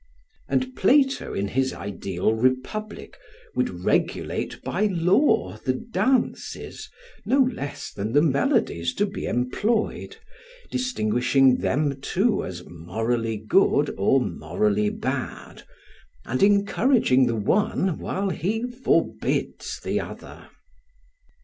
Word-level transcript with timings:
And 0.49 0.75
Plato 0.75 1.31
in 1.35 1.49
his 1.49 1.73
ideal 1.75 2.33
republic 2.33 3.17
would 3.53 3.69
regulate 3.85 4.59
by 4.63 4.87
law 4.87 5.59
the 5.63 5.73
dances 5.75 6.89
no 7.23 7.43
less 7.43 7.93
than 7.93 8.11
the 8.13 8.21
melodies 8.23 8.95
to 8.95 9.05
be 9.05 9.27
employed, 9.27 10.17
distinguishing 10.71 11.57
them 11.59 12.01
too 12.01 12.43
as 12.43 12.63
morally 12.67 13.37
good 13.37 13.93
or 13.95 14.19
morally 14.19 14.89
bad, 14.89 15.67
and 16.25 16.41
encouraging 16.41 17.27
the 17.27 17.35
one 17.35 17.99
while 17.99 18.31
he 18.31 18.63
forbids 18.63 19.79
the 19.83 19.99
other. 19.99 20.49